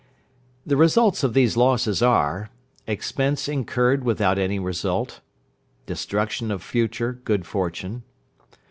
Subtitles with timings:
[0.65, 2.49] The results of these losses are:
[2.87, 5.21] Expense incurred without any result.
[5.85, 8.01] Destruction of future good fortune.